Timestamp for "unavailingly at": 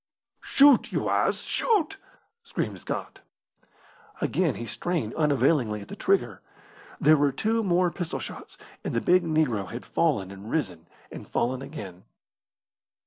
5.13-5.89